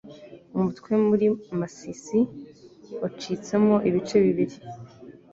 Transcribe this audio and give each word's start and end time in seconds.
umutwe 0.55 0.91
muri 1.07 1.25
Masisi 1.59 2.19
wacitsemo 3.01 3.75
ibice 3.89 4.15
bibiri, 4.25 4.57